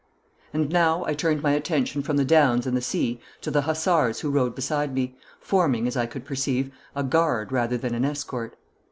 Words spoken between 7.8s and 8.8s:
an escort.